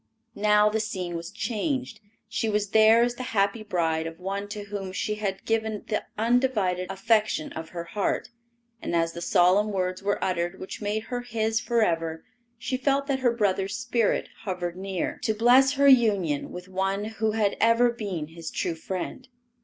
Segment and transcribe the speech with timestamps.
[0.33, 4.63] Now the scene was changed; she was there as the happy bride of one to
[4.63, 8.29] whom she had given the undivided affection of her heart,
[8.81, 12.23] and as the solemn words were uttered which made her his forever,
[12.57, 17.33] she felt that her brother's spirit hovered near, to bless her union with one who
[17.33, 19.27] had ever been his true friend.